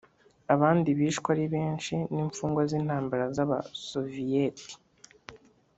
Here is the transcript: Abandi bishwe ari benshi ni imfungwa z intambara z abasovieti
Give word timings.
Abandi 0.53 0.89
bishwe 0.99 1.27
ari 1.35 1.45
benshi 1.55 1.93
ni 2.13 2.21
imfungwa 2.25 2.61
z 2.69 2.71
intambara 2.79 3.25
z 3.35 3.37
abasovieti 3.45 4.71